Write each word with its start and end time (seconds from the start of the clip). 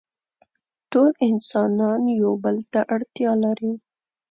ټول 0.91 1.09
انسانان 1.29 2.01
يو 2.21 2.31
بل 2.43 2.57
ته 2.71 2.79
اړتيا 2.93 3.31
لري. 3.43 3.73